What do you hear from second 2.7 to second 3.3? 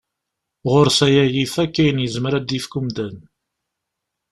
umdan.